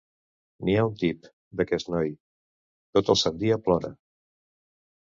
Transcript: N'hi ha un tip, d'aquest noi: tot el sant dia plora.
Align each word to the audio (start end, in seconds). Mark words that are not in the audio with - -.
N'hi 0.69 0.77
ha 0.77 0.85
un 0.91 0.95
tip, 1.01 1.27
d'aquest 1.61 1.93
noi: 1.97 2.11
tot 2.99 3.15
el 3.15 3.23
sant 3.27 3.41
dia 3.47 3.63
plora. 3.71 3.97